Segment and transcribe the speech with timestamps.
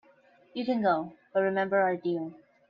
[0.55, 2.33] You can go, but remember our deal.